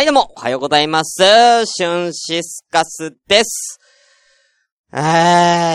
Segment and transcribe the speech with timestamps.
[0.00, 1.22] はい、どうも、おはようございます。
[1.66, 3.78] シュンシスカスです。
[4.94, 4.96] え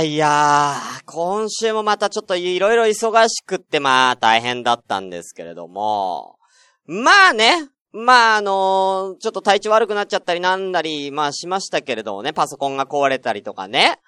[0.02, 6.40] ー、いやー、今週もまたちょっといろいろ忙しくって、まあ、大変だったんですけれども、
[6.88, 14.00] まあね、まああのーちょっと体調悪くなっちゃったりなんだり、まあしましたけれどもね、パソコンが壊れたりとかね。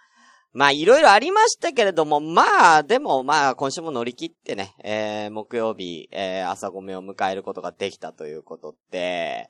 [0.51, 9.47] まあいろいろありましたけれども、まあでもまあ今週も乗り切ってね、えー、木曜日、えー、朝ごめを迎えることができたということで、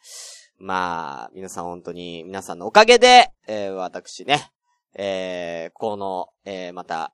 [0.59, 4.51] まあ、皆さん本当に、皆さんのおかげで、えー、私ね、
[4.95, 7.13] えー、この、えー、また、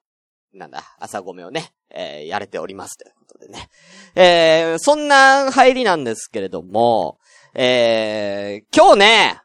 [0.54, 3.70] なんだ、朝ごめをね、えー、やれておりますということでね。
[4.16, 7.20] えー、そんな入りなんですけれども、
[7.54, 9.42] えー、今日ね、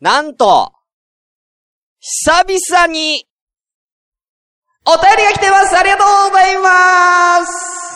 [0.00, 0.72] なんと、
[2.00, 3.26] 久々に、
[4.86, 7.89] お便りが来てますありがとうございます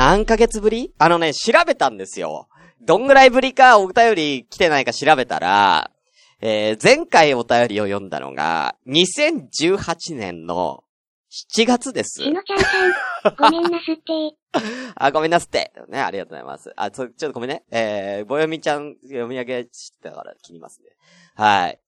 [0.00, 0.94] 何ヶ月ぶり？
[0.96, 2.48] あのね、調べたんですよ。
[2.80, 5.90] どんぐらいぶりかお便り来てないか調べたら、
[6.40, 10.84] えー、前回お便りを読んだのが、2018年の
[11.54, 12.22] 7月です。
[12.22, 14.02] しのちゃんさん、ごめんなすって。
[14.96, 15.70] あ、ごめんなすって。
[15.90, 16.72] ね、ありがとうございます。
[16.76, 17.64] あ、ちょ、ちょっとごめんね。
[17.70, 20.88] えー、ぼよみちゃん読み上げしてたから気にますね。
[21.34, 21.78] はい。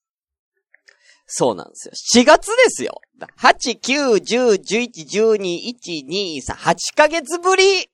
[1.25, 1.95] そうなんですよ。
[2.21, 3.01] 7月ですよ。
[3.39, 7.91] 8、9、10、11、12、1、2、3、8ヶ月ぶり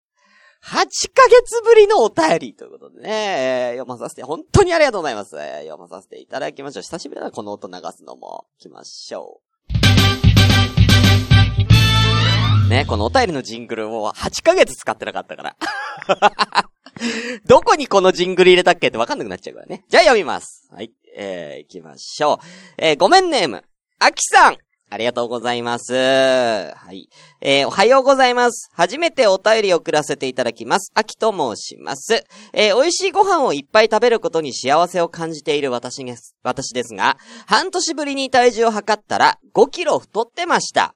[0.65, 0.85] !8 ヶ
[1.29, 5.31] 月ぶりのお便りということでね、えー読まさせて、本当にありがとうございます。
[5.37, 6.83] 読まさせていただきましょう。
[6.83, 8.47] 久しぶりだな、この音流すのも。
[8.59, 9.49] 行きましょう。
[12.69, 15.57] ね、このお便りのジングルを8ヶ月使ってなかったから。
[17.47, 19.85] どこにこのジングル入れたっけってわかんなくなっちゃうからね。
[19.89, 20.69] じゃあ読みます。
[20.71, 20.93] はい。
[21.17, 22.39] えー、行きましょう。
[22.77, 23.65] えー、ごめんネーム。
[23.99, 24.59] あきさん。
[24.91, 25.95] ありがとうございます。
[25.95, 27.09] はい。
[27.41, 28.71] えー、おはようございます。
[28.73, 30.91] 初めてお便りを送らせていただきます。
[30.95, 32.25] あきと申します。
[32.53, 40.95] えー、美味しいご飯をいっぱい食べることに幸せを感じている私です、私ですが、半年ぶりに体重を測ったら5キロ太ってました。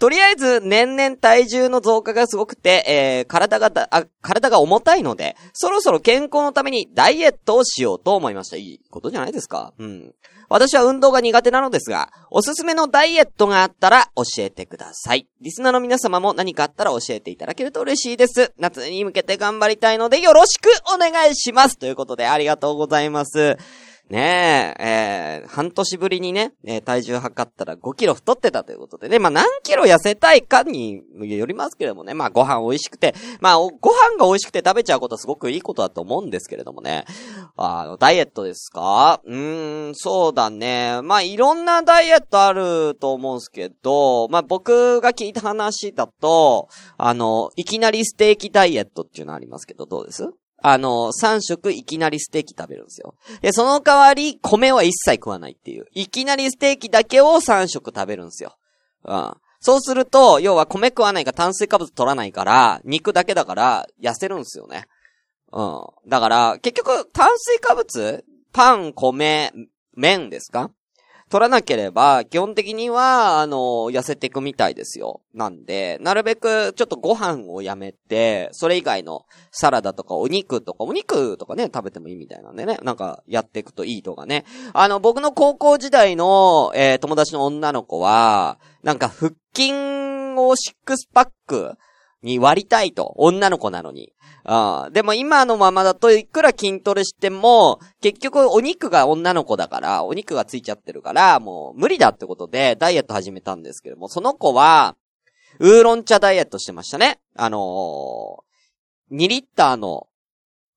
[0.00, 8.56] とりあえず、年々体重の増加がすごくて、えー、体がだあ、体が重たいので、そろそろ健康のためにダイエットをしようと思いました。
[8.56, 9.72] いいことじゃないですか？
[9.78, 10.14] うん。
[10.50, 15.26] 私は運動が苦手なのですが、おすすめのダイエットがあったら教えてください。
[15.40, 18.52] リスナーの皆様も何かあったら教えていただけると嬉しいです。
[18.58, 21.78] 夏に向けて頑張りたいのでよろしくお願いします。
[21.78, 23.56] ということでありがとうございます。
[24.10, 37.06] ねえ、えー、半年ぶりにね、えー体重測ったら5キロ太ってたということでね、まあ何キロ痩せたいかによりますけれどもね、まあご飯美味しくて、まあご飯が美味しくて食べちゃうことはすごくいいことだと思うんですけれどもね、
[37.56, 39.22] あの、ダイエットですか？
[39.24, 41.00] うーん、そうだね。
[41.02, 50.28] まあいろんなダイエットあると思うんですけど、まあ僕が聞いた話だと、あの、いきなりステーキダイエットっていうのありますけど、どうです？
[50.66, 53.14] あの、3食いきなりステーキ食べるんですよ。
[53.42, 55.84] で、その代わり、米は一切食わないっていう。
[55.92, 58.56] いきなりステーキだけを3食食べるんですよ。
[59.04, 59.34] うん。
[59.60, 64.86] そうすると、要は米食わないか炭水化物取らないから、肉だけだから、痩せるんですよね。
[65.52, 65.84] うん。
[66.08, 68.24] だから、結局、炭水化物？
[68.54, 69.52] パン、米、
[69.94, 70.70] 麺ですか？
[71.34, 73.56] 取らなければ、基本的には、あの、
[73.90, 75.20] 痩せていくみたいですよ。
[75.34, 84.44] なんで、なるべく、ちょっとご飯をやめて、それ以外のサラダとかお肉とか、お肉とかね、食べてもいいみたいなんでね、なんか、やっていくといいとかね。
[84.74, 89.72] あの、僕の高校時代の、えー友達の女の子は、なんか、腹筋
[90.36, 91.76] をシックスパック
[92.24, 93.14] に割りたいと。
[93.16, 94.12] 女の子なのに。
[94.46, 104.96] ああでも今のままだといくら筋トレしても、結局お肉が女の子だから、お肉がついちゃってるから、もう無理だってことでダイエット始めたんですけども、その子は、
[105.60, 107.20] ウーロン茶ダイエットしてましたね。
[107.36, 110.08] あのー、2リッターの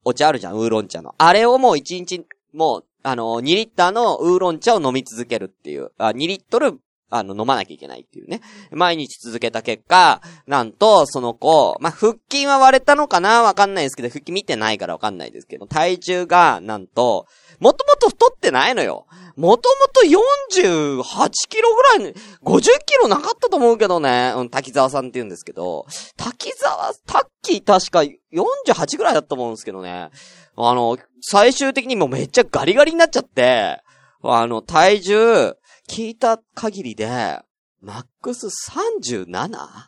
[0.05, 1.15] お茶あるじゃん、ウーロン茶の。
[1.17, 5.91] あれをもう1日、もう、あのー、2リッターのウーロン茶を飲み続けるっていう。
[5.97, 6.79] あ2リットル、
[7.09, 8.41] あの、飲まなきゃいけないっていうね。
[8.71, 13.41] 毎日続けた結果、なんと、その子、まあ、腹筋は割れたのかな？
[13.43, 17.25] わかんないですけど、腹筋見てないからわかんないですけど、体重が、なんと、
[17.59, 19.07] もともと太ってないのよ。
[19.35, 22.13] もともと48キロぐらい、
[22.43, 24.33] 50キロなかったと思うけどね。
[24.35, 25.85] うん、滝沢さんって言うんですけど、
[26.17, 27.99] 滝沢、タッキー確か
[28.33, 30.09] 48ぐらいだったと思うんですけどね。
[30.57, 33.79] あの、最終的にもうめっちゃガリガリになっちゃって、
[34.23, 35.55] あの、体重、
[35.87, 37.39] 聞いた限りで、
[37.81, 39.87] マックス 37?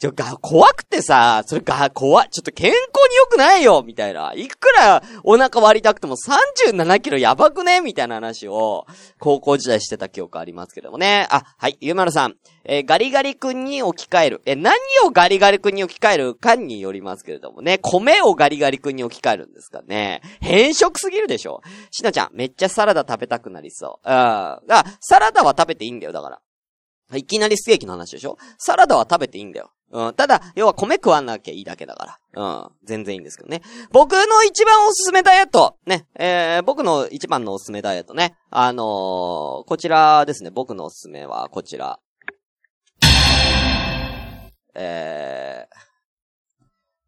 [0.00, 2.30] ちょ、が、怖くてさ、それが、怖い。
[2.30, 2.78] ちょっと健康
[3.10, 4.32] に良くないよみたいな。
[4.34, 7.82] いくらお腹割りたくても37キロやばくね？
[7.82, 8.86] みたいな話を、
[9.18, 11.26] 高校時代してた記憶ありますけどもね。
[11.30, 12.36] あ、はい、ゆうまるさん。
[12.64, 14.42] えー、ガリガリ君に置き換える。
[14.46, 14.74] え何
[15.04, 17.76] をガリガリ君に置き換えるかによりますけれどもね。
[17.82, 20.22] 米をガリガリ君に置き換えるんですかね。
[20.40, 21.60] 変色すぎるでしょ。
[21.90, 24.08] しなちゃん、めっちゃサラダ食べたくなりそう。
[24.08, 24.12] うん。
[24.14, 24.60] あ、
[25.00, 27.18] サラダは食べていいんだよ、だから。
[27.18, 29.72] いきなりステーキの話でしょサラダは食べていいんだよ。
[29.92, 30.14] うん。
[30.14, 32.42] ただ、要は米食わなきゃいいだけだから。
[32.42, 32.70] うん。
[32.84, 33.62] 全然いいんですけどね。
[33.90, 35.76] 僕の一番おすすめダイエット。
[35.86, 36.06] ね。
[36.18, 38.36] えー、僕の一番のおすすめダイエットね。
[38.50, 38.84] あのー、
[39.66, 40.50] こちらですね。
[40.50, 41.98] 僕のおすすめはこちら。
[44.74, 45.76] えー、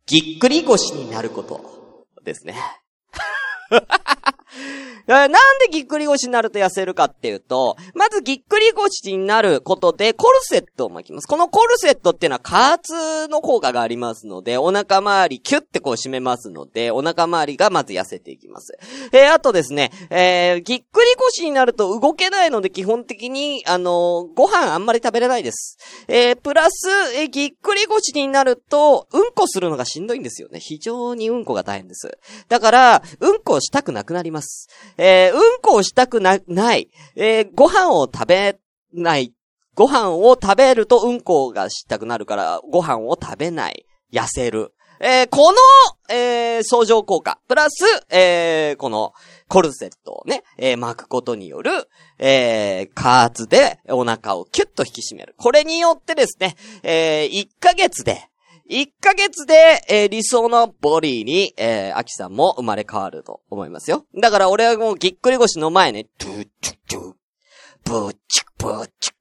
[0.06, 2.56] ぎっくり腰になることですね。
[5.06, 5.38] なんで
[5.70, 11.26] ぎっくり腰になると痩せるかっていうと、まずぎっくり腰になることでコルセットを巻きます。
[11.26, 18.78] このコルセットっていうのは加圧の効果がありますので、お腹周りキュッてこう締めますので、お腹周りがまず痩せていきます。
[19.12, 25.78] えー、あとですね、えー、ぎっくり腰になると動けないので基本的に、あのー、ご飯あんまり食べれないです。
[26.08, 30.60] えー、プラス、えー、ぎっくり腰になると、うんこするのがしんどいんですよね。
[30.60, 32.18] 非常にうんこが大変です。
[32.48, 34.68] だから、うんこしたくなくなります。
[34.98, 36.90] えー、うんこをしたくな、ない。
[37.16, 38.58] えー、ご飯を食べ
[38.92, 39.32] ない。
[39.74, 43.86] ご飯を食べるとうんこがしたくなるから、ご飯を食べない。
[44.12, 44.74] 痩せる。
[45.00, 45.58] えー、この、
[46.14, 49.12] えー、相乗効果、プラス、えー、この、
[49.48, 51.88] コルセットをね、え、巻くことによる、
[52.18, 55.34] え、加圧でお腹をキュッと引き締める。
[55.36, 58.30] これによってですね、え、1ヶ月で、
[58.70, 64.06] 1ヶ月で、えー、理想のボディに、えー、アキさんも生まれ変わると思いますよ。
[64.20, 67.12] だから俺はもうぎっくり腰の前ね、トゥーチュトゥ、
[67.84, 69.16] ブーチクブーチク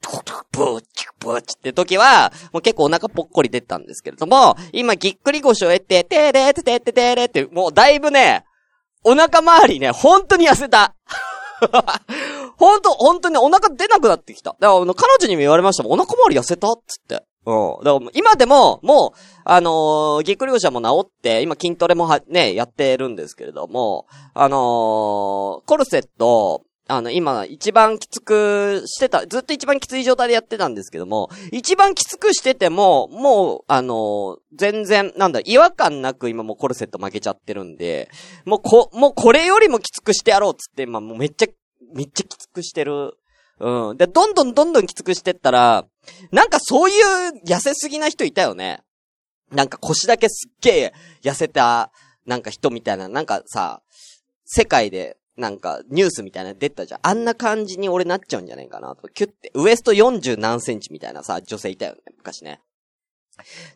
[0.51, 8.45] ブーチクブーチって時は、もう結構お腹ぽっこり出たんですけれども、今ぎっくり腰を経て、てーれーててててれって、もうだいぶね、
[9.03, 10.95] お腹周りね、本当に痩せた。
[12.57, 14.55] 本当、本当にお腹出なくなってきた。
[14.59, 17.23] だから、彼女にも言われましたもん、お腹周り痩せたっつって。
[17.45, 17.83] うん。
[17.83, 24.59] だから今でも、もう、あのー、ぎっくり腰はもう治って、今筋トレもは、ね、やってるんですけれども、あのー、
[25.65, 38.09] コルセット、あの、今、一番きつくしてた、ずっと一番きつい状態でやってたんですけども、一番きつくしてても、もう、あのー、全然、なんだ、違和感なく今もうコルセット負けちゃってるんで、
[38.45, 41.47] もうこ、もうこれよりもきつくしてやろうっつって、今もうめっちゃ、
[41.95, 43.13] めっちゃきつくしてる。
[43.61, 43.97] うん。
[43.97, 45.85] で、どんどんどんどんきつくしてったら、
[46.31, 48.81] なんかそういう痩せすぎな人いたよね。
[49.51, 51.91] なんか腰だけすっげえ痩せた、
[52.25, 53.81] なんか人みたいな、なんかさ、
[54.45, 56.99] 世界で、なんか、ニュースみたいな出たじゃん。
[57.03, 59.07] あんな感じに俺なっちゃうんじゃないかなと。
[59.07, 62.59] キュッて、ウエスト40何センチみたいなさ、女性いたよね、昔ね。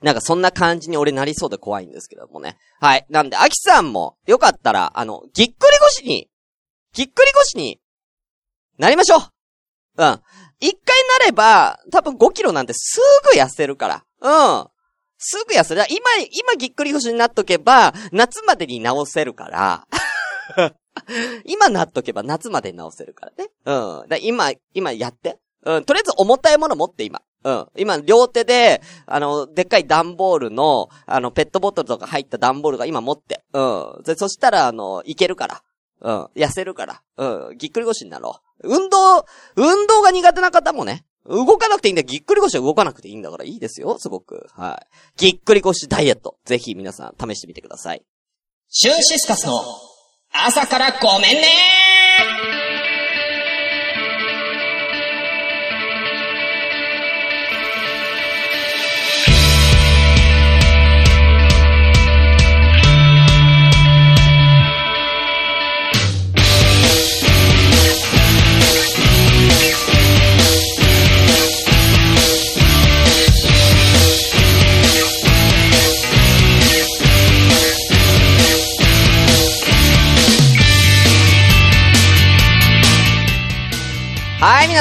[0.02, 2.58] なんかそんな感じに俺なりそうで怖いんですけどもね。
[2.82, 3.06] はい。
[3.10, 6.30] なんで、アキさんも、よかったら、あの、ぎっくり腰に、
[6.94, 7.80] ぎっくり腰に、
[8.78, 9.35] なりましょう
[9.98, 10.22] うん。
[10.60, 13.00] 一回なれば、多分5キロなんてす
[13.34, 14.04] ぐ痩せるから。
[14.22, 14.68] うん。
[15.18, 15.84] すぐ痩せる。
[15.90, 15.98] 今、
[16.32, 19.88] 今ぎっくり腰になっとけば、夏までに治せるから。
[21.46, 23.50] 今なっとけば夏までに治せるからね。
[23.66, 24.10] うん。
[24.10, 25.40] だ今、今やって。
[25.66, 25.84] うん。
[25.84, 27.22] とりあえず重たいもの持って今。
[27.44, 27.68] うん。
[27.78, 33.44] 今、両手で、あの、でっかい段ボールの、あの、ペットボトルとか入った段ボールが今持って。
[33.54, 34.04] うん。
[34.04, 35.62] で、そしたら、あの、いけるから。
[36.02, 36.24] うん。
[36.36, 37.02] 痩せるから。
[37.18, 37.58] うん。
[37.58, 38.45] ぎっくり腰になろう。
[38.64, 39.26] 運動、
[39.56, 42.08] 運動が苦手な方もね、動かなくていいんだよ。
[42.08, 44.48] ぎっくり腰は動かなくていいんだからいいですよ、すごく。
[44.54, 44.88] はい。
[45.18, 46.38] ぎっくり腰ダイエット。
[46.46, 48.04] ぜひ皆さん試してみてください。
[48.70, 49.64] シュンシスカスの
[50.32, 51.85] 朝からごめんね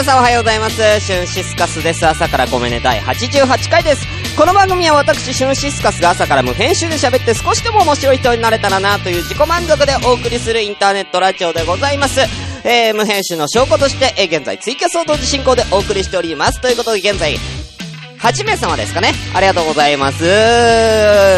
[0.04, 0.76] さんおはようございます。
[1.00, 2.06] シュンシスカスです。
[2.06, 4.06] 朝からごめんね、第88回です。
[4.37, 12.20] この番組は私、シュンシスカスが朝から無編集で喋って少しでも面白い人になれたらなという自己満足でお送りするインターネットラジオでございます。
[12.64, 16.61] えー、無編集の証拠として、えー、現在ツイキャスを同時進行でお送りしております。
[16.61, 17.38] ということで現在、
[18.24, 19.12] 8名様ですかね。
[19.34, 20.24] ありがとうございます。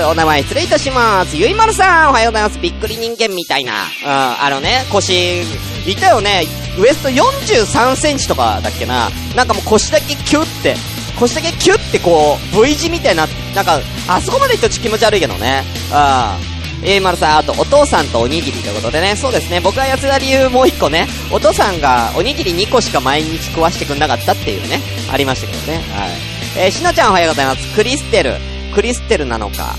[0.08, 1.36] お名前失礼いたします。
[1.36, 2.60] ゆいまるさん、おはようございます。
[2.60, 3.72] びっくり人間みたいな。
[3.72, 3.74] う
[4.04, 6.44] ん、あのね、腰、いたよね。
[6.78, 9.10] ウエスト43センチとかだっけな。
[9.34, 10.76] なんかもう腰だけキュって、
[11.18, 13.26] 腰だけキュッてこう、V 字みたいな、
[13.56, 15.64] なんか、あそこまで言うと気持ち悪いけどね。
[15.90, 16.56] ああ。
[16.84, 25.78] えー、まるさん、あと、お父さんとおにぎりということでね、そうですね、僕がやつだ理由もう一個ね、お父さんがおにぎり2個しか毎日食わしてくんなかったっていうね、ありましたけどね。
[25.92, 26.35] はい。
[26.58, 27.75] えー、しのちゃんおはようございます。
[27.75, 28.34] クリステル。
[28.75, 29.75] クリステルなのか。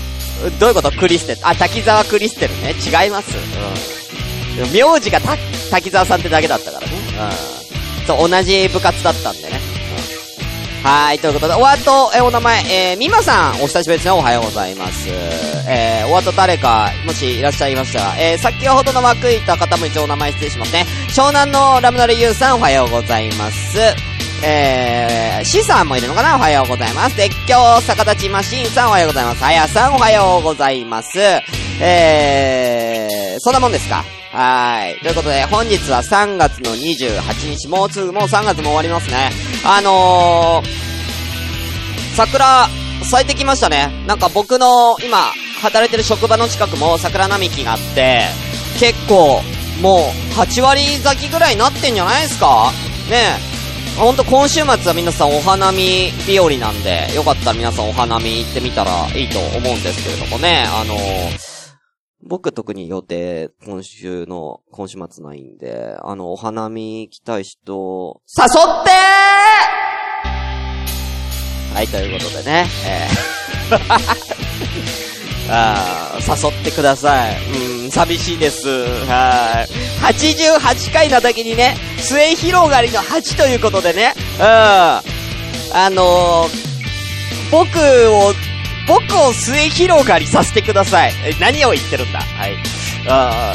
[0.60, 0.92] どういうこと？
[0.92, 1.40] クリステル。
[1.42, 2.70] あ、滝沢クリステルね。
[2.70, 3.36] 違います。
[3.36, 4.72] うん。
[4.72, 5.20] 名字が、
[5.70, 6.92] 滝沢さんってだけだったからね。
[8.00, 8.06] うん。
[8.06, 9.60] そう、同じ部活だったんでね。
[10.84, 15.08] はい、ということで、おわと、え、お名前、えー、みまさん、お久しぶりですね、おはようございます。
[15.08, 20.86] えー、おわと誰か、もしいらっしゃいましたら、えー、先ほどの枠いた方も一応お名前失礼しますね。
[21.08, 24.07] 湘南のラムナルユーさん、おはようございます。
[24.44, 26.36] えー、シさんもいるのかな？
[26.36, 27.16] おはようございます。
[27.16, 29.44] 絶叫逆立ちマシンさんおはようございます。
[29.44, 31.18] あやさんおはようございます。
[31.80, 34.04] えー、そんなもんですか？
[34.32, 34.98] はい。
[35.00, 39.30] ということで、本日は3月の28日、もうすぐ、もう3月も終わりますね。
[39.64, 42.68] あのー、桜、
[43.02, 43.90] 咲いてきましたね。
[44.06, 48.26] なんか僕の、今、働いてる職場の近くも桜並木があって、
[48.78, 49.40] 結構、
[49.80, 52.70] もう、8割咲きぐらいになってんじゃないですか？
[53.10, 53.16] ね
[53.54, 53.57] え。
[53.98, 60.94] ほんと今週末は皆さんお花見日和なんで、よかったら皆さんお花見行ってみたらいいと思うんですけれどもね、あの
[62.24, 68.90] 僕特に予定、今週の、今週末ないんで、あの、お花見行きたい人、誘って！
[71.74, 73.78] はい、ということでね、えー。
[75.50, 77.36] あ誘ってください。
[77.36, 78.68] うん、寂しいです。
[79.06, 80.14] はい。
[80.14, 84.44] 88回なだけにね、末広がりの8ということでね、うん。
[84.44, 85.02] あ
[85.90, 87.78] のー、僕
[88.10, 88.34] を
[88.86, 91.12] 僕を末広がりさせてください。
[91.40, 92.20] 何を言ってるんだ？
[92.20, 92.56] はい。
[93.08, 93.54] あ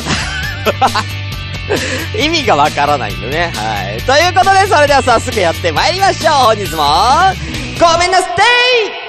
[2.19, 3.51] 意味がわからないんでね。
[3.55, 3.97] はい。
[4.03, 6.33] ということで、それでは早速やって参りましょう。
[6.55, 6.83] 本日も、
[7.79, 9.02] ごめんなさい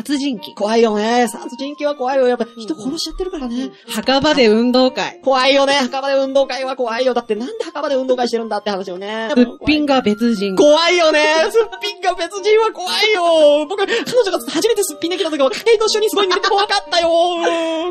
[0.00, 0.54] 殺人鬼。
[0.54, 1.28] 怖いよね。
[1.28, 2.26] 殺人鬼は怖いよ。
[2.26, 3.70] やっぱ人殺しちゃってるからね。
[3.86, 5.20] 墓場で運動会。
[5.22, 5.74] 怖いよね。
[5.74, 7.12] 墓場で運動会は怖いよ。
[7.12, 9.30] だってなんで墓場で運動会してるんだって話よね。
[9.36, 10.56] すっぴんが別人。
[10.56, 11.50] 怖いよね。
[11.50, 13.66] すっぴんが別人は怖いよ。
[13.66, 17.10] 僕、彼女が初めてすっぴんできた時は、えと一緒にすごい見れて怖かったよ。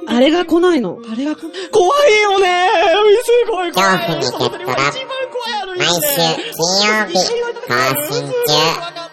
[0.07, 0.97] あれが来ないの？
[1.11, 1.69] あれが来ない。
[1.71, 2.69] 怖いよね。
[3.23, 3.97] すごい怖い。
[4.15, 4.75] 恐怖にゲットラ。
[5.77, 7.77] 毎週金曜日、更
[8.11, 9.08] 新中。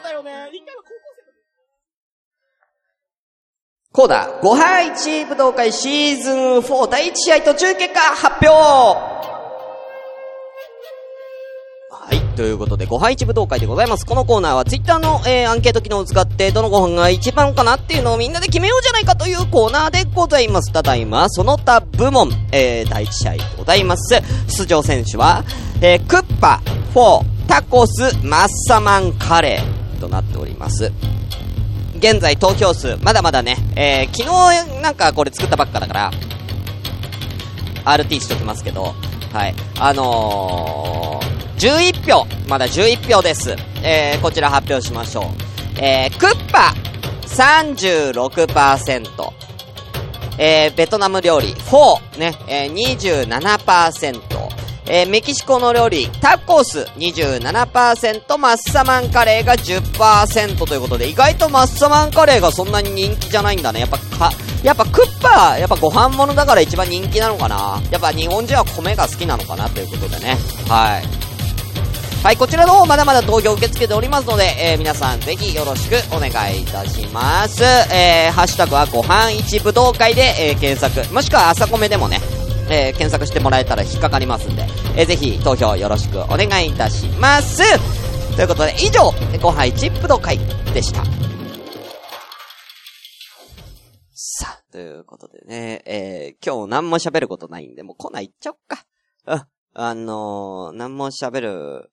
[3.96, 8.48] コーダ、5杯1武道会シーズン4第1試合途中結果発表
[11.90, 12.20] はい。
[12.36, 14.04] ということで、5杯1武道会でございます。
[14.04, 20.74] このコーナーは、ツイッターの、えー、アンケート機能を使って、どのご飯が一番かなっていうのをみんなで決めようじゃないかというコーナーでございます。
[20.74, 24.20] ただいま、その他部門、えー、第1試合でございます。
[24.48, 25.42] 出場選手は、
[25.80, 26.60] えー、クッパ、
[26.92, 30.92] フォー、タコス、マッサマンカレーとなっております。
[31.98, 36.10] 現在投票数、まだまだね、えー、昨日なんかこれ作ったばっかだから、
[37.84, 38.94] RT しときますけど、
[39.32, 39.54] はい。
[39.78, 43.54] あのー、11票、まだ11票です。
[43.82, 45.24] えー、こちら発表しましょう。
[45.80, 46.74] えー、クッパ、
[47.26, 49.32] 36%。
[50.38, 54.35] えー、ベトナム料理、フォー、ね、えー、27%。
[54.88, 63.80] えー、メキシコの料理、タコス27%、マッサマンカレーが10%ということで、意外とマッサマンカレーがそんなに人気じゃないんだね。
[63.80, 67.80] やっぱか、やっぱクッパ、やっぱご飯物だから一番人気なのかな。
[67.90, 70.36] やっぱ日本人は米が好きなのかなということでね。
[70.68, 71.26] はい。
[72.26, 77.62] はい、こちらの方まだまだ投票受け付けておりますので、えー、皆さんぜひよろしくお願いいたします。
[77.62, 82.20] えー、ハッシュタグはご飯一武道会で、えー、検索、もしくは朝米でもね、
[82.68, 87.62] えー、検索してもらえたら引っかかりますんで、えー、ぜひ投票よろしくお願いいたします。
[88.36, 90.38] ということで、以上、ご飯チップの会
[90.74, 91.04] でした。
[94.12, 98.84] さあ、ということでね、えー、今日何も喋ることないんで、もうコーナー行っちゃおっか。
[99.26, 99.42] うん。
[99.72, 101.90] あのー、何も喋る、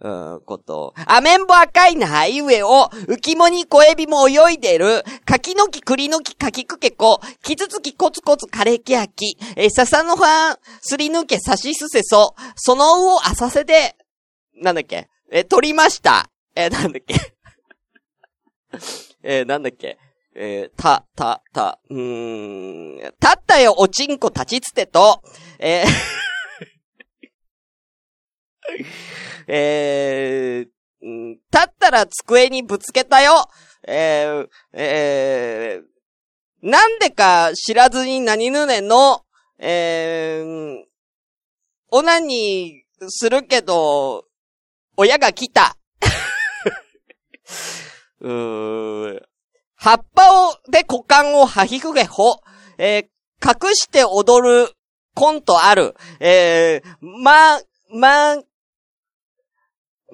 [0.00, 0.92] うん、こと。
[1.06, 13.94] アメンボ赤いなハイウェイを、浮肝に小エビも泳いでる、柿の木栗の木柿くけこ、キツツキコツコツ枯れ木焼き、え笹の葉、すり抜けさしすせそ、その魚浅瀬で、
[14.60, 16.28] なんだっけ、え、取りました。
[16.56, 17.14] え、なんだっけ？
[19.22, 19.96] えなんだっけ？
[20.36, 23.14] えー、た、た、た、うーん、立っ
[23.46, 25.22] たよ、おちんこ立ちつてと、
[25.60, 26.33] えー
[29.46, 33.48] えー、立ったら机にぶつけたよ。
[33.86, 35.84] えー、えー、
[36.62, 39.24] なんでか知らずに何ぬねの、
[39.58, 40.84] えー、
[41.90, 44.24] オナニーするけど、
[44.96, 45.76] 親が来た。
[48.20, 49.20] うー
[49.76, 52.40] 葉っぱを、で股間をはひふげほ。
[52.78, 54.72] えー、隠して踊る
[55.14, 55.94] コントある。
[56.20, 58.36] えー、ま、ま、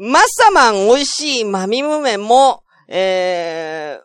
[0.02, 4.00] マッサマン美味しいマミムメも、え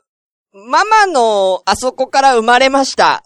[0.53, 3.23] ー、ママのあそこから生まれました。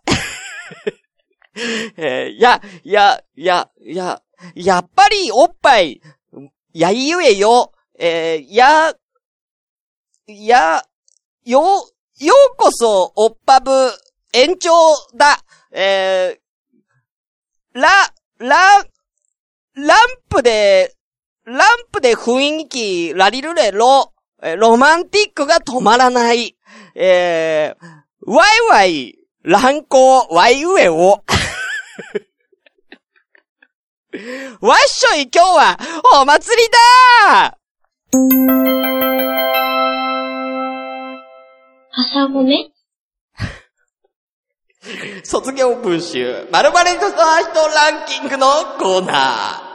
[1.97, 4.21] えー、いや、いや、いや、いや、
[4.53, 5.99] やっぱりおっぱい、
[6.71, 7.73] やいゆえよ。
[7.97, 8.93] えー、や、
[10.27, 10.83] や、
[11.45, 11.61] よ、
[12.19, 13.71] ようこそ、おっぱぶ、
[14.31, 14.69] 延長
[15.15, 15.43] だ。
[15.71, 17.89] えー、ラ、
[18.37, 18.85] ラ、
[19.73, 19.99] ラン
[20.29, 20.95] プで、
[21.49, 24.13] ランプで雰囲気、ラリルレロ、
[24.43, 26.55] えーロマンティックが止まらない。
[26.93, 27.85] えー、
[28.27, 31.23] ワイワイ、乱行、ワイウエを。
[34.61, 35.79] わっしょい、今日は、
[36.21, 36.69] お祭り
[37.31, 37.57] だ
[41.91, 42.71] 朝ごめ
[45.23, 49.68] 卒業文集、〇〇人と人ランキングのコーナー。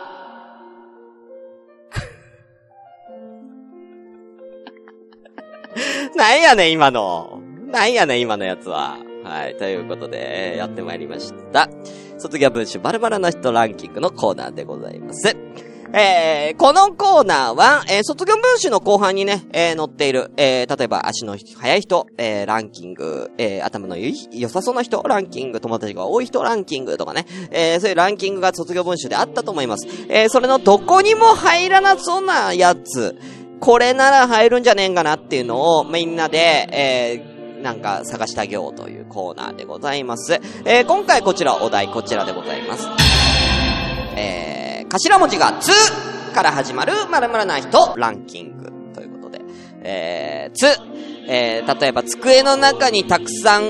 [6.17, 7.41] なんやねん、今の。
[7.67, 8.99] なんやねん、今のやつは。
[9.25, 9.57] はい。
[9.57, 11.69] ということで、やってまいりました。
[12.19, 15.37] 卒業文集、〇〇な人ランキングのコーナーでございます。
[15.97, 29.87] えー、このコーナーは、えー卒業文集の後半にね、えー載っている、えー例えば足の速い人、えーランキング、えー頭の良い、良さそうな人、ランキング、友達が多い人、ランキングとかね、えーそういうランキングが卒業文集であったと思います。
[30.09, 33.17] えーそれのどこにも入らなそうなやつ、
[33.65, 40.35] これなら入るんじゃねえんかなっていうのを、みんなで、えーなんか探してあげようというコーナーでございます。
[40.67, 42.87] えー今回こちらお題こちらでございます。
[44.17, 45.71] えー、頭文字がつ
[46.35, 49.41] から始まる〇〇な人ランキングということで、
[49.81, 50.67] えー、つ、
[51.27, 53.63] えー、例えば机の中にたくさん、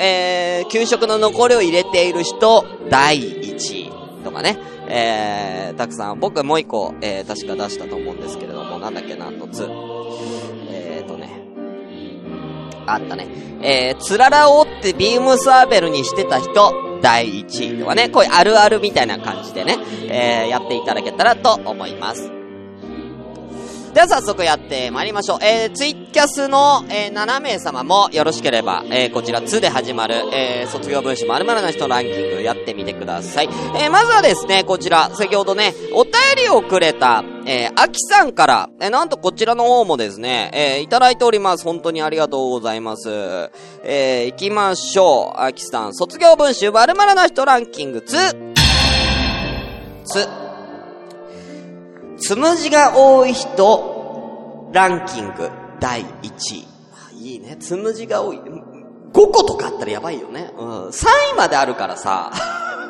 [0.00, 3.92] えー、給食の残りを入れている人、第1位
[4.24, 4.56] とかね、
[4.94, 9.62] えー、たくさん、僕もう一個、えー、確か出したと思うんですけれども、なんだっけな、んとつ。
[10.68, 11.30] えーとね、
[12.86, 13.26] あったね。
[13.62, 19.78] えー、つららを折ってビームサーベルにしてた人、第1位はね、こういうあるあるみたいな感じでね、
[20.10, 22.41] えー、やっていただけたらと思います。
[23.94, 25.38] では早速やって参りましょう。
[25.42, 33.50] えー、ツイキャスの、えー、7名様もよろしければ、えー、こちら2で始まる、えー、卒業文集〇〇な人ランキングやってみてください。
[33.76, 41.64] えー、まずはですね、こちら、先ほどね、お便りをくれた、えー、アキさんから、えー、なんとこちらの方もですね、えー、いただいております。
[41.64, 43.10] 本当にありがとうございます。
[43.84, 45.40] えー、行きましょう。
[45.40, 48.52] アキさん、卒業文集〇〇な人ランキング2。
[50.04, 50.51] つ。
[52.22, 56.66] つむじが多い人、ランキング第1位。
[57.20, 57.56] いいね。
[57.58, 58.38] つむじが多い。
[58.38, 60.52] 5個とかあったらやばいよね。
[60.56, 60.88] うん。
[60.90, 62.30] 3位まであるからさ。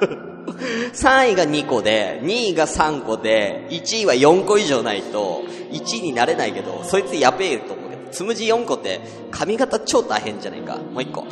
[0.93, 10.75] 3位が2個で、2位が3個で、1位は4個以上ないと、1位になれないけど、そいつやべえと思うけど、つむじ4個って、髪型超大変じゃないか。
[10.75, 11.25] もう1個。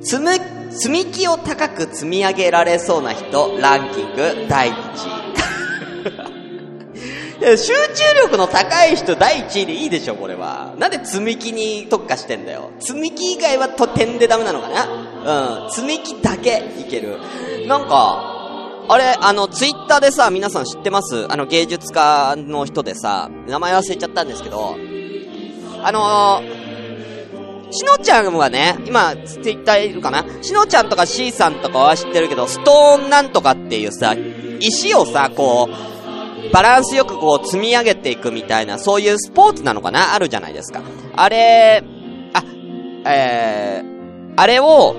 [0.00, 0.30] 積む、
[0.70, 5.23] 積み木を高く積み上げられそうな人、ランキング第1位。
[7.56, 10.74] 集中力の高い人第1位でいいでしょ、これは。
[10.78, 12.70] なんで積み木に特化してんだよ。
[12.80, 15.70] 積み木以外はと点でダメなのかなうん。
[15.70, 17.18] 積み木だけいける。
[17.66, 21.30] なんか、あれ、あの、ツイッターでさ、皆さん知ってます？
[21.32, 24.76] あの、芸術家の人でさ、名前忘れちゃったんですけど、
[25.82, 30.24] あのー、しのちゃんはね、今、ツイッターいるかな？
[30.42, 34.14] しのちゃんとか C さんとかは知ってるけど、ストーンなんとかっていうさ、
[34.60, 35.93] 石をさ、こう、
[36.52, 40.14] バランスよくこう積み上げていくみたいな、そういうスポーツなのかな？
[40.14, 40.82] あるじゃないですか。
[41.16, 41.82] あれ、
[42.32, 42.42] あ、
[43.10, 44.96] えー、あれを、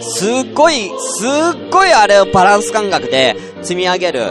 [0.00, 4.24] すっごい、すっごいあれをバランス感覚で積み上げる、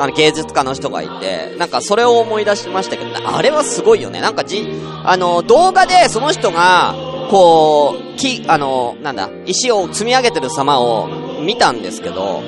[0.00, 4.20] あの芸術家の人がいて、なんかそれを思い出しましたけど、あれはすごいよね。
[4.20, 4.66] なんかじ、
[5.04, 6.94] あの、動画でその人が、
[7.30, 11.08] こう、木、あの、なんだ、石を積み上げてる様を
[11.42, 12.42] 見たんですけど、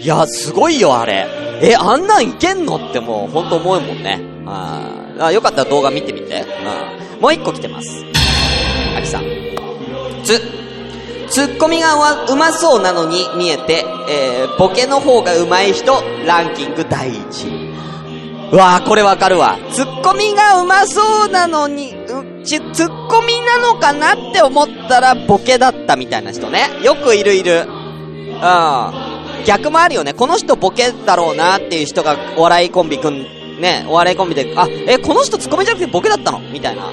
[0.00, 1.26] いや、すごいよ、あれ。
[1.62, 4.20] え、あんなんいけんのってもう、ほんと思うもんね。
[4.46, 6.44] ああ、よかったら動画見てみて。
[7.14, 7.20] うん。
[7.20, 8.04] もう一個来てます。
[8.96, 9.24] あきさん。
[10.24, 10.40] つ、
[11.28, 11.94] ツッコミが
[12.26, 17.74] うまそうなのに見えて、えー、ボケの方が上手い人、ランキング第一位。
[18.52, 19.58] うわー、これわかるわ。
[19.72, 26.68] ツッコミがうまそうなのに、う、ち、ツッコミなのかなって思ったらボケだったみたいな人ね。
[26.82, 27.66] よくいるいる。
[27.66, 29.13] うん。
[29.46, 30.14] 逆もあるよね。
[30.14, 33.22] この人ボケだろうなっていう人がお笑いコンビくん、
[33.60, 36.40] ね、お笑いコンビで、あ、え、この人ツッコミじゃなくてボケだったの？
[36.40, 36.84] みたいな。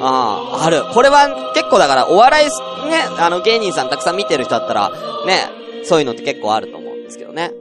[0.00, 0.84] ああ、ある。
[0.94, 2.46] これは結構だから、お笑い、
[2.90, 4.90] ね、あの芸人さんたくさん見てる人だったら、
[5.26, 5.48] ね、
[5.84, 7.52] そういうのって結構あると思うんですけどね。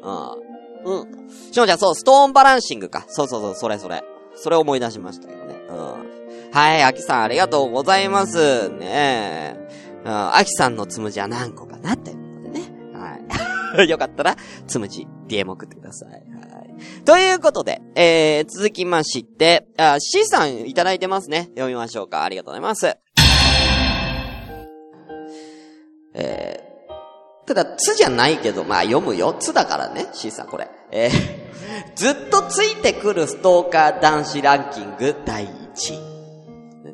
[0.83, 0.99] うん。
[0.99, 1.29] うん。
[1.51, 3.05] しのちゃん、そう、ストーンバランシングか。
[3.07, 4.03] そうそうそう、それそれ。
[4.35, 5.55] それ思い出しましたけどね。
[5.69, 6.51] うん。
[6.51, 8.69] はい、アキさんありがとうございます。
[8.69, 9.55] ねえ。
[10.05, 12.15] うん、アキさんのつむじは何個かなって。
[13.87, 14.35] よかったら、
[14.67, 16.09] つむじ、DM 送ってください。
[16.11, 17.03] はい。
[17.03, 21.49] ということで、えー、続きまして、あ、C さんいただいてますね。
[21.55, 22.23] 読みましょうか。
[22.23, 22.97] ありがとうございます。
[26.13, 29.35] えー、ただ、つじゃないけど、まあ読むよ。
[29.37, 30.69] つだからね、C さんこれ。
[30.91, 35.49] えー、ずっとついてくるストーカー男子ランキング第1
[36.13, 36.17] 位。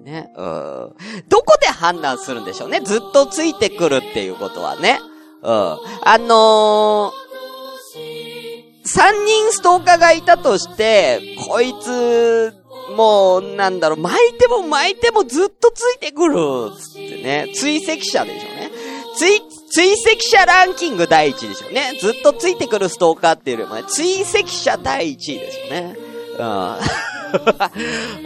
[0.04, 0.96] ね、うん。
[1.30, 2.82] どこで判断するんでしょうね。
[2.82, 5.00] ずっとついてくるっていうことはね。
[5.44, 5.52] うん。
[5.52, 12.54] あのー、三人ストーカーがいたとして、こいつ、
[12.96, 16.36] もう、なんだろう、巻いても巻いてもずっとついてくる
[16.78, 17.50] つってね。
[17.56, 18.72] 追跡者でしょうね。
[19.16, 21.98] 追、追跡者ランキング第一でしょうね。
[22.00, 25.96] ずっとついてくるストーカーっていうよりもね、追跡者第一位ですよね。
[26.34, 26.78] うん。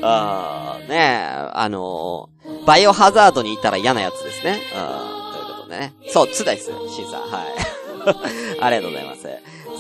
[0.04, 4.60] あ ねえ、あのーバイオハザードにいたら嫌なやつですね。
[4.76, 5.17] うん。
[5.68, 6.12] ということでね。
[6.12, 7.22] そう、つです、シーさん。
[7.22, 7.78] はい。
[8.62, 9.22] ありがとうございます。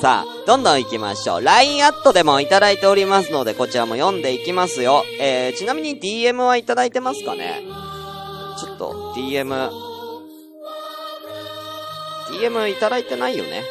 [0.01, 1.43] さあ、どんどん行きましょう。
[1.43, 5.03] LINE アットでもいただいておりますので、こちらも読んでいきますよ。
[5.19, 7.63] えー、ちなみに DM はいただいてますかね？
[8.59, 9.71] ちょっと、DM、
[12.31, 13.63] DM いただいてないよね？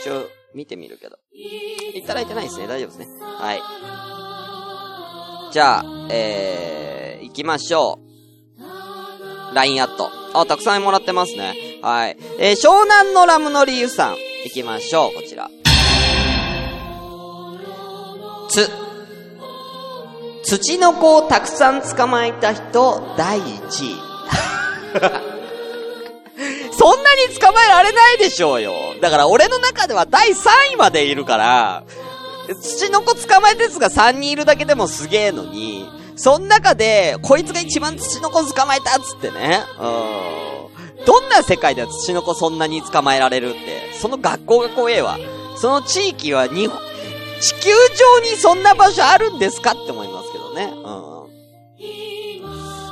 [0.00, 1.16] 一応、見てみるけど。
[1.94, 2.66] いただいてないですね。
[2.66, 3.06] 大丈夫ですね。
[3.20, 3.62] はい。
[5.52, 7.98] じゃあ、えー、行きましょ
[8.60, 9.54] う。
[9.54, 10.21] LINE アット。
[10.34, 11.54] あ、たくさんもらってますね。
[11.82, 12.16] はい。
[12.38, 14.16] えー、湘南のラムの理由さん。
[14.44, 15.14] 行きましょう。
[15.14, 15.50] こちら。
[18.48, 18.68] つ。
[20.44, 24.12] 土の子をたくさん捕まえた人、第1位。
[26.72, 28.74] そんなに捕まえられないでしょうよ。
[29.00, 31.84] だから俺の中では第3位までいるから、
[32.60, 35.88] 土の子捕まえたやつが3人いるだけでもすげえのに、
[36.22, 39.58] そん中で、こいつが一番土の子捕まえたっつってね。
[39.76, 41.04] うん。
[41.04, 45.18] どんな世界では土の子そんなに捕まえられるって、その学校が怖えわ。
[45.56, 46.78] その地域は日本、
[47.40, 50.72] 地球上にそんな場所あるんですかって思いますけどね。
[50.72, 50.78] う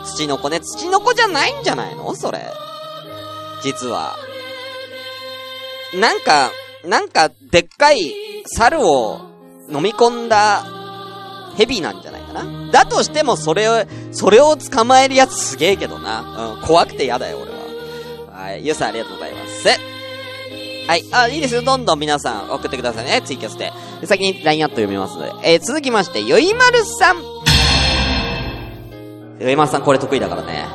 [0.03, 0.05] ん。
[0.07, 2.13] 土の子ね、土の子じゃないんじゃないの？
[2.17, 2.45] それ。
[3.63, 4.17] 実は。
[5.95, 6.51] なんか、
[6.85, 8.13] なんか、でっかい
[8.47, 9.21] 猿を
[9.69, 10.65] 飲み込んだ
[11.57, 12.20] 蛇なんじゃない？
[12.33, 12.71] な？
[12.71, 16.55] だとしても、それを、それを捕まえるやつすげえけどな。
[16.61, 17.59] うん、怖くて嫌だよ、俺は。
[18.33, 19.69] はい、ゆうさんありがとうございます。
[20.89, 21.63] はい、あ、いいですよ。
[21.63, 23.23] どんどん皆さん送ってくださいね。
[23.25, 23.73] ツイキャスで。
[24.01, 25.33] で先に LINE アット読みますので。
[25.53, 27.23] えー、続きまして、よいまるさん。
[29.39, 30.67] よいまるさん、これ得意だからね。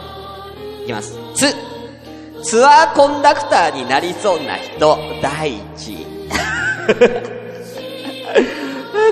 [0.83, 1.17] いきます。
[1.33, 1.53] つ。
[2.43, 6.05] ツアーコンダクターになりそうな人、第一位。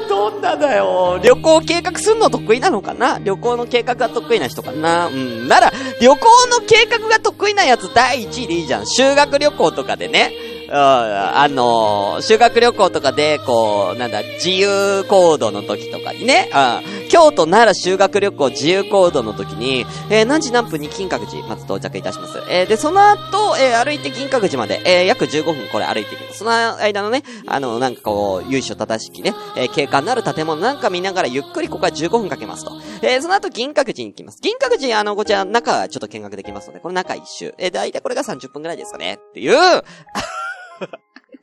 [0.07, 1.19] どんなだよ。
[1.23, 3.19] 旅行計画すんの得意なのかな？
[3.19, 5.07] 旅行の計画が得意な人かな？
[5.07, 5.47] うん。
[5.47, 6.17] なら、旅行
[6.49, 8.87] の計画が得意なやつ第一位でいいじゃん。
[8.87, 10.31] 修学旅行とかでね。
[10.65, 22.39] うん、あのー修学旅行とかで、こう、なんだ、自由行動の時とかにね、うん、京都なら修学旅行自由行動の時に、えー何時何分に金閣寺、まず到着いたします。
[22.49, 26.39] えーで、その後、えー歩いて金閣寺まで、えー約15分これ歩いていきます。
[26.39, 32.71] その間のね、あの、なんかこう、由緒正しきね、えー景観のある建物なんか見ながらゆっくりここは15分かけますと。
[33.03, 34.39] えーその後銀閣寺に行きます。
[34.41, 37.53] 銀閣寺、あの、こちら中ちょっと見学できますので、この中一周。
[37.59, 39.19] えー、だいたいこれが30分くらいですかね。
[39.19, 39.83] っていう、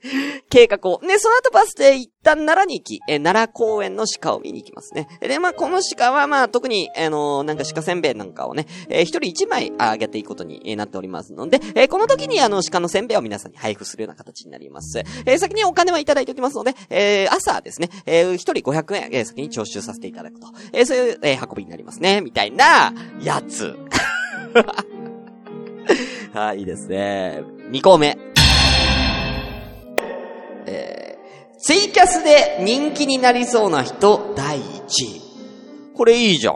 [0.48, 1.00] 計画を。
[1.00, 5.09] で、その後バスで一旦奈良に行き、え奈良公園の鹿を見に行きますね。
[5.20, 14.98] で、まあ、この鹿はまあ、特に、あのーなんか鹿せんべいなんかをね、えー一人一枚あげていくことになっておりますので、えーこの時にあの、鹿のせんべいを皆さんに配布するような形になります。
[14.98, 20.46] えー先にお金はいただいておきますので、えー朝ですね、えー一人500円、えー先に徴収させていただくと。
[20.72, 22.20] えーそういう、えー運びになりますね。
[22.20, 23.76] みたいな、やつ。
[26.33, 27.42] はい、いいですね。
[27.70, 28.16] 2個目。
[31.70, 35.20] ツイキャスで人気になりそうな人、第1位。
[35.94, 36.54] これいいじゃん。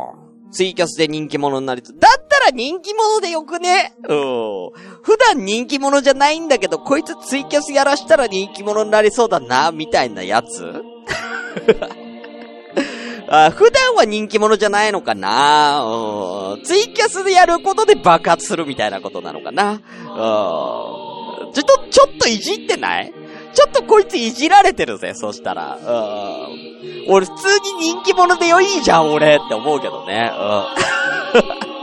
[0.50, 1.98] ツイキャスで人気者になりそう。
[2.00, 3.94] だったら人気者でよくね？
[4.08, 4.70] うん。
[5.04, 10.82] 普段人気者じゃないんだけど、こいつツイキャスやらしたら人気者になりそうだな、みたいなやつ？
[13.30, 15.84] あ普段は人気者じゃないのかな？
[16.56, 19.74] うんツイキャスでやることで爆発するみたいなことなのかな？
[19.74, 19.78] うん
[21.52, 23.12] ちょっと、ちょっといじってない？
[23.54, 25.76] ちょっとこいついじられてるぜ、そしたら。
[25.76, 25.84] うん。
[27.08, 30.30] 俺普通に人気者でよいいじゃん、俺って思うけどね。
[30.32, 30.64] うん。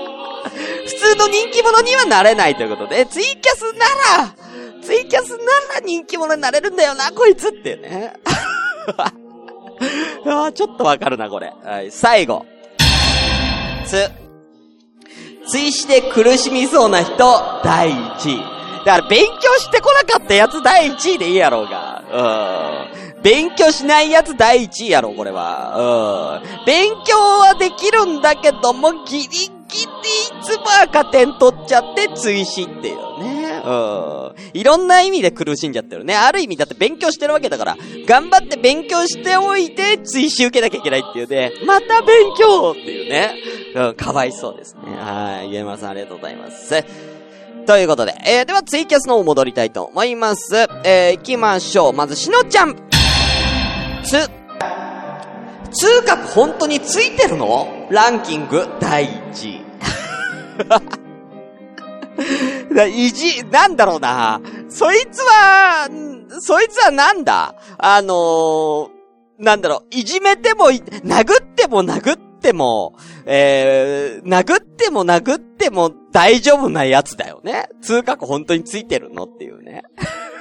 [0.88, 3.86] 普通の人気者にはなれないということで、ツイキャスな
[4.24, 4.36] ら、
[4.82, 5.42] ツイキャスなら
[5.84, 8.14] 人気者になれるんだよな、こいつってね。
[10.26, 11.52] あちょっとわかるな、これ。
[11.64, 12.46] はい、最後。
[13.86, 14.10] つ。
[15.48, 18.61] 追して苦しみそうな人、第一位。
[18.86, 22.88] だから勉強してこなかったやつ第一位でいいやろうが。
[23.16, 23.22] うん。
[23.22, 26.42] 勉強しないやつ第一位やろ、これは。
[26.44, 26.66] うん。
[26.66, 33.62] 勉強はできるんだけども、ギリギリいつも赤点取っちゃって追試っていうね。
[33.64, 34.34] うん。
[34.54, 36.16] いろんな意味で苦しんじゃってるね。
[36.16, 41.52] ある意味だって勉強してるわけだから、頑張って勉強しておいて追試受けなきゃいけないっていうね。
[41.66, 43.36] また勉強っていうね。
[43.76, 44.82] うん、かわいそうですね。
[44.98, 45.52] はい。
[45.54, 46.84] ゆえまさんありがとうございます。
[47.66, 50.56] ということで、えー、ではツイキャスの方戻りたいと思います。
[50.84, 51.94] えー、行きましょう。
[51.94, 52.76] まず、しのちゃん。
[54.04, 54.30] つ、
[55.72, 57.88] 通学本当についてるの？
[57.90, 59.62] ランキング第1位。
[62.76, 64.42] だいじ、なんだろうな。
[64.70, 65.88] そいつは、
[66.40, 67.56] そいつはなんだ？
[67.78, 68.90] あのー、
[69.40, 77.70] なんだろう、いじめても、殴っても殴っても、えー、殴っても殴っても大丈夫なやつだよね。
[77.82, 79.24] 通学本当についてるの？
[79.24, 79.84] っていうね。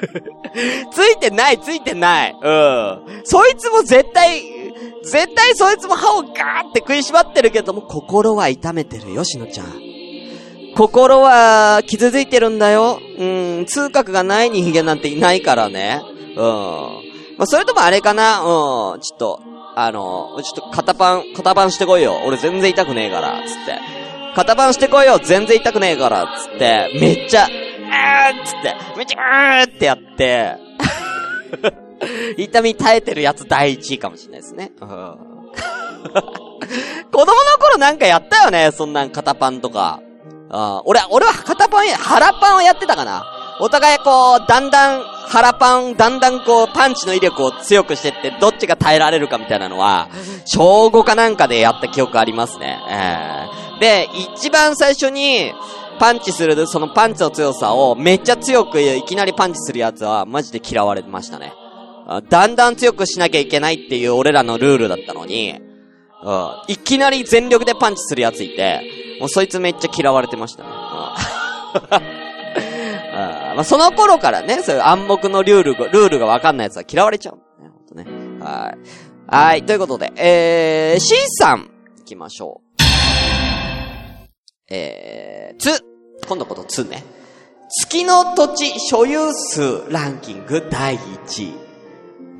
[0.92, 2.32] ついてない、ついてない。
[2.32, 3.20] うん。
[3.24, 4.42] そいつも絶対、
[5.04, 9.90] 絶対そいつも歯をガーって食いしばってるけども、心は痛めてるよ、しのちゃん。
[10.76, 12.98] 心は傷ついてるんだよ。
[13.18, 16.00] うん、通覚がない人間なんていないからね。
[16.36, 16.44] うん。
[17.36, 18.40] まあ、それともあれかな？
[18.40, 19.40] うん、ちょっと、
[19.76, 22.20] あの、ちょっと肩パン、肩パンしてこいよ。
[22.24, 23.99] 俺全然痛くねえから、つって。
[24.34, 25.18] 肩パンしてこいよ。
[25.22, 26.90] 全然痛くねえから、つって。
[27.00, 30.56] めっちゃ、あーっつって、めっちゃ、うーってやって、
[32.42, 34.72] 痛み耐えてるやつ第一位かもしれないですね。
[34.80, 34.96] 子供
[37.26, 40.00] の頃なんかやったよね、そんなん肩パンとか。
[40.50, 43.24] あ俺、俺は肩パンや、腹パンをやってたかな。
[43.60, 50.08] お互いこう、だんだん、腹パン、だんだんこう、パンチの威力を強くしてって、どっちが耐えられるかみたいなのは、
[50.46, 52.78] 小5かなんかでやった記憶ありますね。
[52.88, 55.52] えー、で、一番最初に、
[55.98, 61.52] パンチする、そのパンチの強さを、めっちゃ強く、いきなりパンチするやつは、マジで嫌われましたね。
[62.28, 65.60] だんだん強くしなきゃいけないっていう俺らのルールだったのに、
[66.24, 68.82] うん、いきなり全力でパンチするやついて、
[69.20, 72.30] もうそいつめっちゃ嫌われてましたね。
[73.20, 77.62] あまあ、その頃からね、そういう暗黙のルールが、ルールがわかんないやつは嫌われちゃう。
[77.62, 78.04] ね、ほんとね。
[78.40, 78.78] はい。
[79.26, 82.70] はい、ということで、えー、C さん、行きましょう。
[84.72, 85.84] えー、つ、
[86.28, 87.04] 今度ことつね。
[87.82, 91.54] 月の土地所有数ランキング第1位。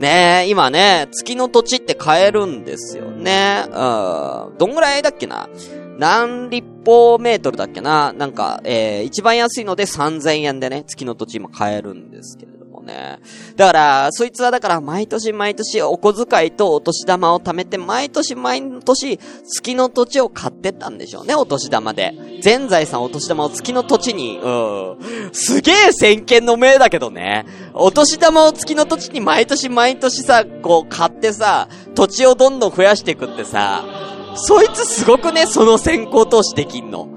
[0.01, 3.64] ねえ、今ね、月の土地って買えるんですよね。
[3.66, 3.73] うん。
[4.59, 5.49] どんぐらいだっけな？
[5.98, 8.12] 何立方メートルだっけな？
[8.12, 13.18] なんか、えー、一番安いので3000円でね、月の土地今買えるんですけれどもね。
[13.57, 22.14] だから、そいつはだから毎年毎年お小遣いとお年玉を貯めて毎年毎年月の土地を買ってったんでしょうね、お年玉で。
[22.40, 25.31] 全財産お年玉を月の土地に、うん。
[25.33, 27.44] すげえ先見の明だけどね。
[27.74, 33.85] お年玉を月の土地に毎年毎年さ、こう買ってさ、土地をどんどん増やしていくってさ、
[34.35, 37.09] そいつすごくね、その先行投資できんの。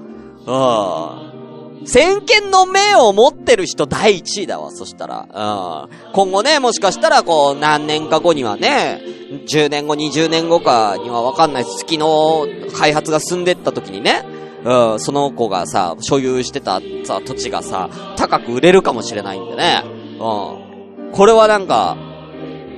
[0.46, 1.86] うん。
[1.86, 5.88] 先見の明を持ってる人第一位だわ、そしたら。
[5.88, 6.12] うん。
[6.12, 9.02] 今後ね、もしかしたらこう、何年か後にはね、
[9.46, 12.46] 10年後、20年後かにはわかんない月の
[12.76, 14.24] 開発が進んでった時にね、
[14.64, 19.82] うん、その子がさ、所有してたさ、土地がさ、高く売れるかもしれないんでね。
[19.84, 21.12] うん。
[21.12, 21.96] これはなんか、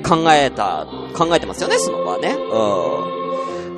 [0.06, 2.36] 考えた、考えてますよね、その子はね。
[2.36, 3.25] うん。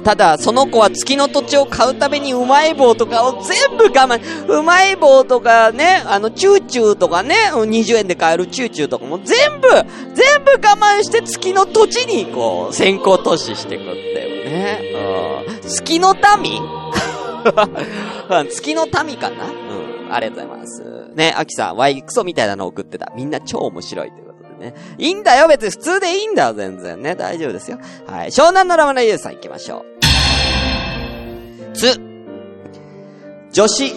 [0.04, 9.68] ただ、その子は月の土地を買うためにうまい棒とかを全部我慢、うまい棒とかね、あの、チューチューとかね、20円で買えるチューチューとかも全部、
[10.14, 14.80] 全部我慢して月の土地にこう、先行投資してくってね。
[15.62, 15.68] うん。
[15.68, 16.62] 月の民？
[18.50, 19.44] 月の民かな？
[19.46, 20.12] うん。
[20.12, 21.10] ありがとうございます。
[21.14, 23.12] ね、アキさん、ワイクソみたいなの送ってた。
[23.14, 24.27] みんな超面白いということで
[24.58, 24.74] ね。
[24.98, 27.14] いいんだよ、別に普通でいいんだよ、全然ね。
[27.14, 27.78] 大丈夫ですよ。
[28.06, 28.30] はい。
[28.30, 29.84] 湘南のラムネユウさん行きましょう。
[31.74, 32.00] つ。
[33.52, 33.92] 女子、ん？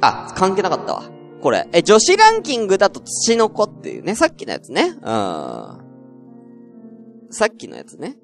[0.00, 1.02] あ、関係なかったわ。
[1.42, 1.68] これ。
[1.72, 4.94] え、女子ランキングだと土の子っていうね、さっきのやつね。
[5.02, 5.78] うん。
[7.30, 8.16] さっきのやつね。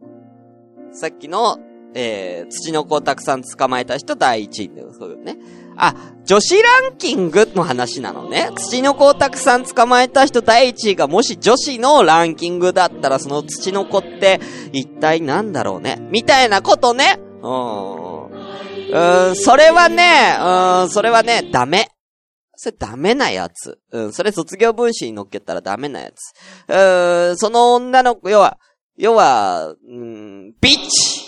[0.93, 1.59] さっきの、
[2.01, 5.37] えー、土の子をたくさん捕まえた人第一位だよ、そういうね。
[5.77, 8.51] あ、女子ランキングの話なのね。
[8.57, 14.41] 土の子をたくさん捕まえた人第一位がもし女子のランキングだったらその土の子って
[14.73, 15.99] 一体なんだろうね。
[16.13, 17.19] みたいなことね。
[17.43, 18.31] うーん。
[18.31, 21.89] うーん、それはね、うーん、それはね、ダメ。
[22.55, 23.79] それダメなやつ。
[23.91, 26.33] うん、それ卒業文集に乗っけたらダメなやつ。
[26.69, 28.59] うーん、その女の子、要は、
[28.97, 31.28] 要は、うん、ビッチ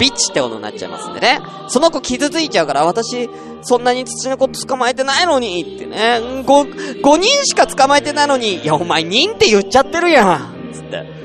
[0.00, 1.40] ビッチってことになっちゃいますんでね。
[1.68, 3.28] その子傷ついちゃうから、私、
[3.62, 6.20] そんなに土の子捕まえてないのに、ってね。
[6.22, 11.20] 5、5人しか捕まえてないのに、いや、お前人って言っちゃってるやんつって。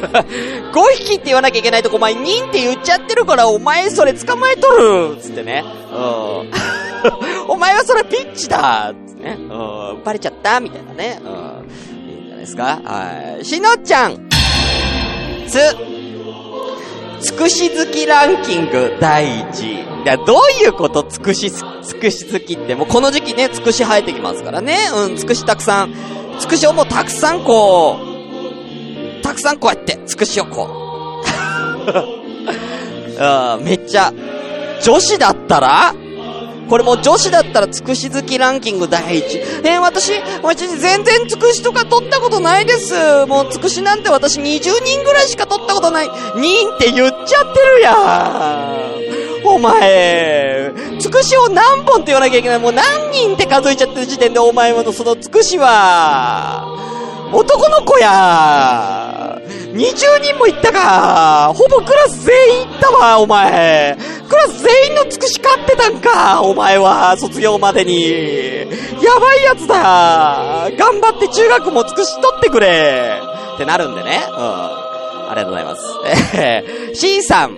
[0.72, 5.62] 5匹って言わなきゃいけないとこ、お前人って言っちゃってるから、お前それ捕まえとるつってね。
[5.92, 6.50] うん。
[7.48, 9.36] お前はそれピッチだつってね。
[9.38, 9.42] う
[9.98, 10.02] ん。
[10.02, 11.20] バレちゃったみたいなね。
[11.22, 12.08] うん。
[12.08, 13.44] いいんじゃないですかはい。
[13.44, 14.28] しのちゃん。
[15.46, 15.99] つ。
[17.20, 20.02] つくし好きランキング第1位。
[20.02, 21.62] いや、どういうことつくし、つ
[21.96, 22.74] くし好きって？
[22.74, 24.76] もうこの時期ね、つくし生えてきますからね。
[24.94, 25.94] うん、つくしたくさん。
[26.38, 27.98] つくしをもうたくさんこ
[29.20, 31.20] う、たくさんこうやって、つくしをこう。
[33.22, 34.12] あめっちゃ、
[34.82, 35.94] 女子だったら？
[36.70, 39.38] これもう女子だったらつくし好きランキング第一。
[39.38, 43.26] えー、私、私全然つくしとか取ったことないです。
[43.26, 46.08] もうつくしなんて私20人ぐらいしか取ったことない。
[46.36, 49.50] 人って言っちゃってるやん。
[49.52, 52.58] お前、つくしを何本って言わなきゃいけない。
[52.60, 56.99] もう何人って数えちゃってる時点でお前はそのつくしは、
[57.32, 59.40] 男の子や
[59.72, 63.96] 20人も行ったかほぼクラス全員行ったわ、お前
[64.28, 73.20] クラス全員のつくし勝ってたんかお前は、卒業までにやばいやつだ頑張って中学もつくし取ってくれ
[73.54, 74.22] ってなるんでね。
[74.28, 74.36] うん。
[75.30, 75.82] ありがとうございます。
[76.36, 77.56] えー、C さん。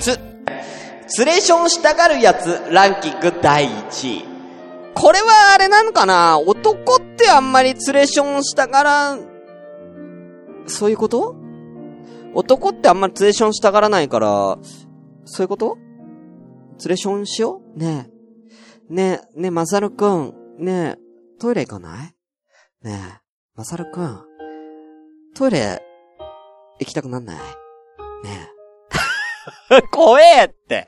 [0.00, 0.18] つ、
[1.06, 4.37] ツレションしたがるやつ、ランキング第1位。
[5.00, 6.40] これはあれなのかな？
[6.40, 9.18] 男ってあんまりツレションしたがら、
[10.66, 11.36] そういうこと？
[12.34, 14.58] 男ってあんまりツレションしたがらないから、
[15.24, 15.78] そういうこと？
[16.78, 17.78] ツレションしよう？
[17.78, 18.10] ね
[18.90, 18.94] え。
[18.94, 20.34] ねえ、ねえ、まさるくん。
[20.58, 22.14] ねえ、トイレ行かない？
[22.82, 23.20] ねえ、
[23.54, 24.24] まさるくん。
[25.36, 25.82] トイレ、
[26.80, 27.36] 行きたくなんない？
[27.36, 27.42] ね
[29.70, 29.82] え。
[29.92, 30.86] 怖えって。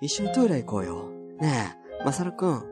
[0.00, 1.10] 一緒にトイレ行こうよ。
[1.40, 2.69] ねえ、まさるくん。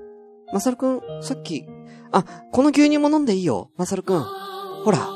[0.52, 1.66] まさるくん、さっき、
[2.12, 3.70] あ、この牛乳も飲んでいいよ。
[3.76, 4.22] まさるくん。
[4.84, 5.06] ほら、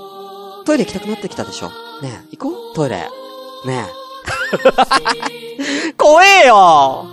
[0.65, 1.69] トイレ行きたくなってきたでしょ。
[2.03, 2.97] ねえ、行こうトイレ。
[3.67, 4.03] ねえ。
[5.97, 7.07] 怖えよ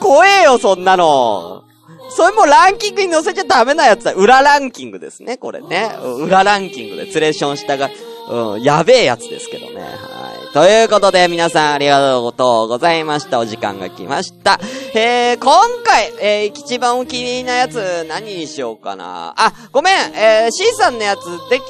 [0.00, 1.62] 怖えよ、そんなの。
[2.10, 4.12] それもランキングに載せちゃダメなやつだ。
[4.12, 5.90] 裏ランキングですね、これね。
[6.20, 7.90] 裏ランキングでツレーションしたが、
[8.28, 9.80] うん、やべえやつですけどね。
[9.80, 10.41] はい。
[10.52, 11.98] ということで、皆さんありが
[12.36, 13.38] とうございました。
[13.38, 14.60] お時間が来ました。
[14.94, 19.32] えー、今回、えー、一番お気に入りなやつ、何にしようかな。
[19.34, 21.62] あ、ごめん、えー、C さんのやつ、でき、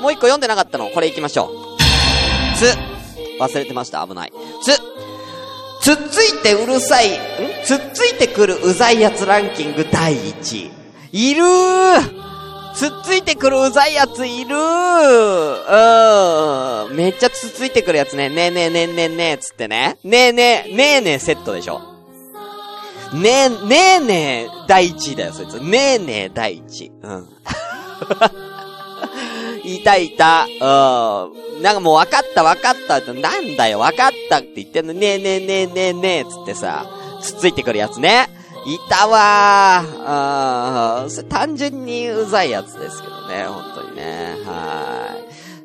[0.00, 0.90] もう一個読んでなかったの。
[0.90, 2.56] これ行きましょう。
[2.56, 2.72] つ、
[3.40, 4.06] 忘れてました。
[4.06, 4.32] 危ない。
[4.62, 4.72] つ、
[5.82, 7.20] つっついてうるさい、ん？
[7.64, 10.70] つっついてくるうざいやつランキング第1位。
[11.10, 12.25] いるー
[12.76, 14.58] つっついてくるうざいやついるう
[16.92, 16.94] ん。
[16.94, 18.28] めっちゃつっついてくるやつね。
[18.28, 19.96] ねえねえねえねえねえつってね。
[20.04, 21.80] ねえねえ、ねえねえセットでしょ。
[23.14, 25.54] ねえ、ねえねえ第1位だよ、そいつ。
[25.54, 26.92] ねえねえ第1位。
[27.02, 27.28] うん。
[29.64, 30.44] いたいた。
[30.44, 30.48] う
[31.58, 31.62] ん。
[31.62, 34.92] なんかもう分かった分かったって、なんだよ分かったって言ってんの。
[34.92, 36.86] ねえねえねえねえねえつってさ、
[37.22, 38.28] つっついてくるやつね。
[38.66, 40.02] いたわー。
[40.04, 44.36] あー単純にうざいやつですけどね、本当にね。
[44.44, 45.16] は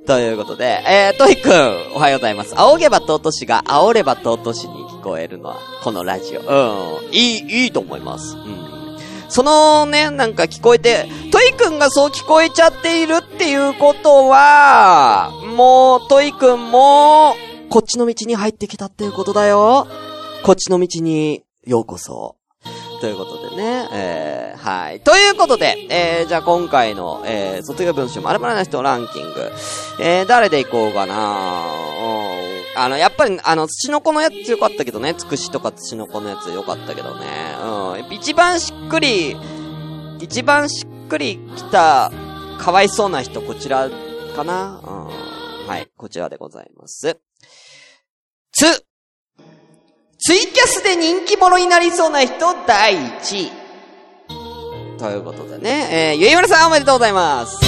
[0.04, 0.06] い。
[0.06, 2.54] ということで、えー、トイくん、おはようございます。
[2.56, 6.42] 仰げば尊しが煽れば尊しに聞こえるのは、このラジオ。
[6.42, 7.12] うん。
[7.12, 8.36] いい、いいと思います。
[8.36, 8.98] うん。
[9.30, 17.36] そのね、なんか聞こえて、トイくんがそう聞こえちゃっているっていうことは、もう、トイくんも、
[17.70, 19.88] こっちの道に入ってきたっていうことだよ。
[20.44, 22.36] こっちの道に、ようこそ。
[23.02, 25.00] ということでね、えー、はい。
[25.00, 29.52] ということで、えー、じゃあ今回の、えー、卒業文集まるまるな人ランキング、
[30.00, 32.80] えー、誰でいこうかなうん。
[32.80, 37.26] あの、やっぱり、あの、土の子のやつよかったけどね、つくしとか土の子のやつよかったけどね、
[37.64, 38.14] うん。
[38.14, 39.36] 一番しっくり、
[40.20, 42.12] 一番しっくりきた、
[42.60, 43.89] かわいそうな人、こちら、
[44.36, 45.68] かなうん。
[45.68, 47.20] はい、こちらでございます。
[48.52, 48.86] つ、
[50.24, 53.51] ツイキャスで人気者になりそうな人第1位。
[54.99, 57.59] ということでね、えー、ゆいまるさんおめでとうございます。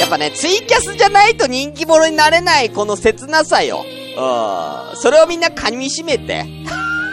[0.00, 3.84] やっぱね、ツイキャスじゃないと人気者になれないこの切なさよ。
[4.16, 4.96] うん。
[4.96, 6.44] それをみんな噛み締めて。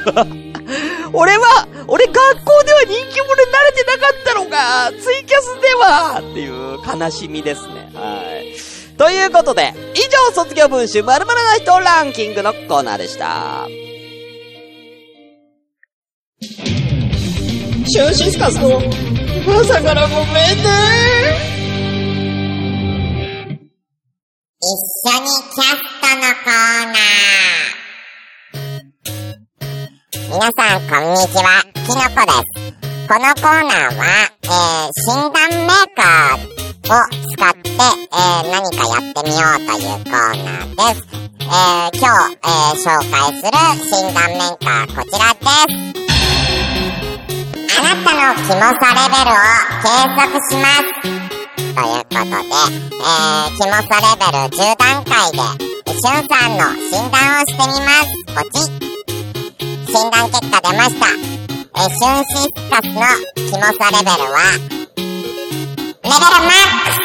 [1.13, 7.91] 俺は、俺学校では人気者になれてなかったのか、ツイキャスではっていう悲しみですね。
[7.93, 8.74] はい。
[8.97, 13.67] ということで、以上卒業文集〇〇な人ランキングのコーナーでした。
[17.87, 18.81] シュンシスカスの
[19.59, 20.65] 朝からごめんね。
[24.61, 24.65] 一
[25.07, 27.25] 緒にキャストのコーナー。
[30.27, 31.47] 皆さん、こんにちは。
[31.73, 32.75] きのこです。
[33.07, 34.03] このコーナーは、
[34.43, 41.03] えー、診断メーカーをを使って、えー、何かやってみようというコーナーです。
[41.41, 45.95] えー、今日、えー、紹介する診断メーカー、こちらです。
[47.77, 49.41] あなたのキモさレベルを
[49.81, 50.93] 計測します。
[51.01, 55.37] ということで、えー、キモさレベル10段階で、
[55.87, 58.13] しゅんさんの診断をしてみます。
[58.27, 58.85] ポチッ。
[59.87, 61.07] 診断結果出ました。
[61.77, 63.01] えー、シュンシスカスの
[63.35, 64.74] キモさレベルは、
[66.15, 67.03] レベルマックス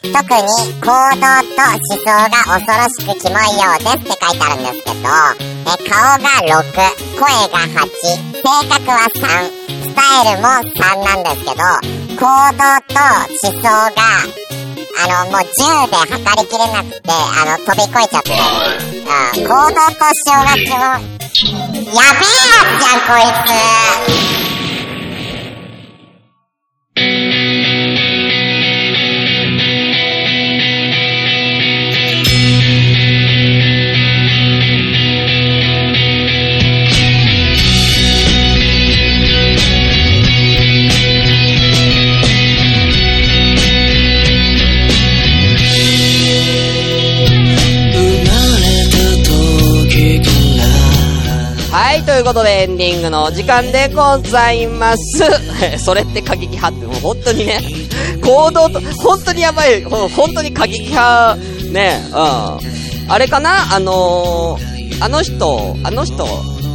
[0.00, 0.48] 特に
[0.80, 5.04] 行動と思想が恐ろしくキモいようですって書いてあるんですけど、
[5.40, 11.60] え顔が6、声が8、性格は3、スタイルも3なんですけど、
[12.16, 14.00] 行動と思想が、
[14.96, 18.32] あの、もう10で測りきれなくて、あの、飛び越えちゃって、
[19.36, 21.20] うん、行動と思想がキモい。
[21.50, 24.59] やべえやつじゃん、こいつ。
[52.04, 55.24] ということでエンディングのお時間でございます。
[55.84, 57.60] それって過激派って、もう本当にね、
[58.22, 61.36] 行動と、本当にやばい、本当に過激派、
[61.72, 63.12] ね、うん。
[63.12, 63.74] あれかな？
[63.74, 66.26] あのー、あの人、あの人、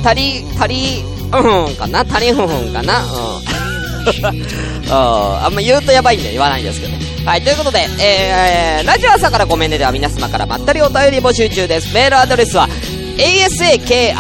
[0.04, 2.06] たり、たり、うん、かな？
[2.06, 3.04] たりふんふんかな？
[3.04, 3.10] うん。
[4.92, 6.94] あ あんま言うとやばいんで言わないんですけど。
[7.26, 11.92] はい、ということで、えー、ラジオ朝からごめんねでは皆様からまったりお便り募集中です。
[11.92, 12.70] メールアドレスは、
[13.18, 14.14] asakra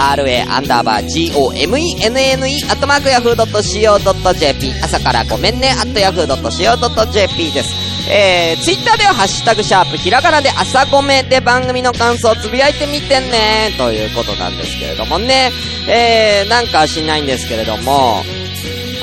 [0.50, 7.86] アンダーバー gomenne アットマークヤフー .co.jp 朝からごめんねアットヤフー .co.jp です。
[8.08, 15.52] えー、ツイッターではハッシュタグシャープひらがなで朝ごめで番組の感想をつぶやいてみてねということなんですけれどもね。
[15.88, 18.24] えー、なんかしないんですけれども、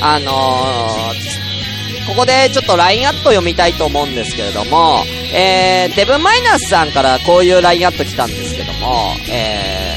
[0.01, 8.52] あのー、ここでちょっと LINE アット読みたいと思うんですけれども、えー、デブマイナスさんからこういう LINE アット来たんです
[8.83, 9.95] も、え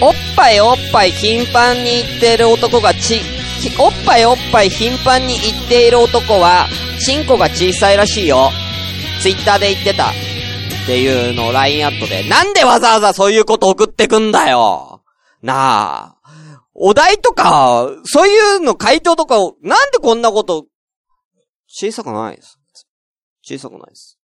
[0.00, 3.20] ー、おっぱいおっぱい頻繁に言ってる男がち、
[3.78, 6.68] おっぱいおっぱい頻繁に言っている男は、
[7.04, 8.50] チンコが小さいらしいよ。
[9.20, 10.10] ツイッターで言ってた。
[10.10, 10.12] っ
[10.86, 15.02] ていうのを LINE アットで、なんでわざわざそういうこと送ってくんだよ
[15.42, 16.16] なあ。
[16.74, 20.66] お題とか、そういうの回答とかを、なんでこんなこと、
[21.68, 22.58] 小さくないです。
[23.42, 24.18] 小さくないです。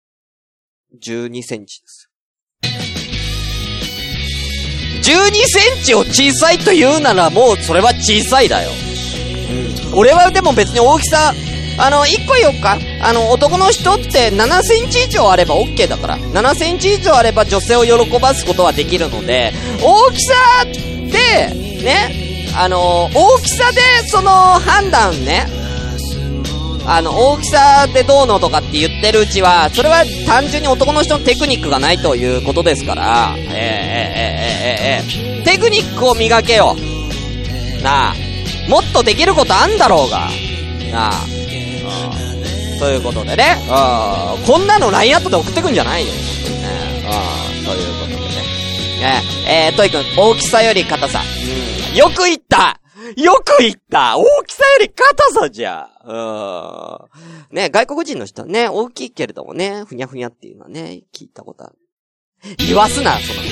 [1.01, 2.00] 12センチです。
[5.01, 8.69] 12センチを小さいと言うならもうそれは小さいだよ。
[9.91, 9.99] うん。
[9.99, 11.33] 俺はでも別に大きさ、
[11.77, 12.77] あの、1個言おうか。
[13.01, 16.17] あの、男の人って7センチ以上あれば OK だから。
[16.17, 19.51] 7センチ以上あれば女性を喜ばすことはできるので、
[19.81, 20.33] 大きさ
[20.65, 25.47] で、ね、あの、大きさでその判断ね、
[26.93, 36.75] あの、大きさでどうのとかって言ってるうちは、それは単純に男の人のテクニックがないということですから、えー、えー、えー、え、え、え、テクニックを磨けよ。
[37.81, 38.13] なあ。
[38.67, 40.29] もっとできることあんだろうが。
[40.91, 41.23] なあ。
[42.73, 42.79] うん。
[42.79, 43.55] ということでね。
[43.61, 44.45] うん。
[44.45, 46.11] こんなの LINE アットで送ってくんじゃないよ。
[46.11, 46.19] ね。
[47.59, 47.65] うん。
[47.65, 49.23] ということでね。
[49.47, 51.21] えー、えー、トイ君、大きさより硬さ。
[51.21, 51.95] うん。
[51.95, 52.80] よく言った
[53.17, 57.55] よく言った大きさより硬さじゃうん。
[57.55, 61.75] ね、外国人の人はね、大きいけれどもね、ふにゃふにゃっていうのはね、聞いたことある。
[62.57, 63.47] 言わすな、そのこ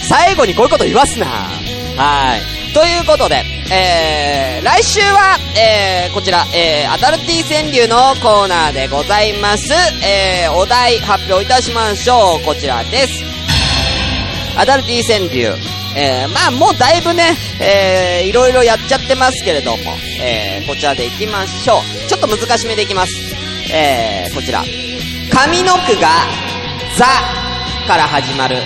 [0.00, 0.06] と。
[0.08, 1.26] 最後にこういうこと言わすな。
[1.26, 2.40] はい。
[2.74, 3.42] ということで、
[3.72, 9.72] えー、来週は、えー、こちら、えー、アダルティ川柳のコーナーでございます。
[10.04, 12.44] えー、お題発表いたしましょう。
[12.44, 13.35] こちらです。
[14.56, 15.54] アダルティー川柳。
[15.98, 19.76] えー、まあもうだいぶね、えー、いろいろやっちゃってますけれども、
[20.22, 22.08] えー、こちらで行きましょう。
[22.08, 23.12] ちょっと難しめでいきます。
[23.72, 24.62] えー、こちら。
[24.62, 26.08] 上の句が、
[26.96, 27.06] ザ
[27.86, 28.56] から始まる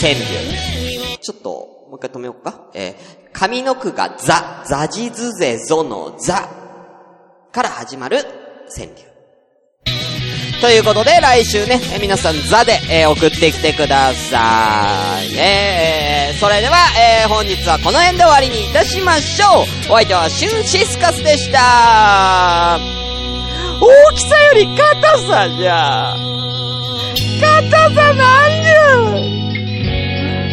[0.00, 1.18] 川柳。
[1.20, 1.50] ちょっと、
[1.88, 2.66] もう一回止めようか。
[2.74, 6.48] えー、上の句がザ、ザジズゼゾのザ
[7.52, 8.18] から始まる
[8.74, 9.11] 川柳。
[10.62, 15.36] ということで、来週ね、え皆さん、ザで、えー、送ってきてください。
[15.36, 19.92] えー、それでは、えー、本日はこの辺で終わりにいたしましょう。
[19.92, 22.78] お相手は、シュンシスカスでした。
[23.80, 26.14] 大きさより硬さじゃ。
[27.40, 29.02] 硬さなんじゃ。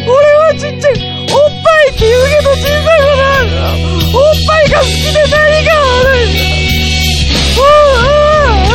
[0.08, 1.26] 俺はちっちゃい。
[1.30, 3.78] おっぱいって言うけど小さい子なん。
[4.12, 5.70] おっぱいが好きで何が
[6.02, 6.40] 悪いんだ。
[8.64, 8.69] うん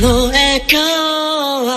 [0.00, 1.74] の笑顔は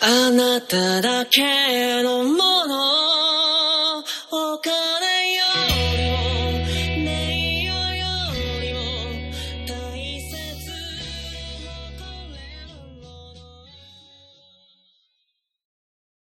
[0.00, 2.35] あなただけの